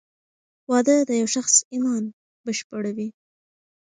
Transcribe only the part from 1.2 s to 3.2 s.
یو شخص ایمان بشپړوې.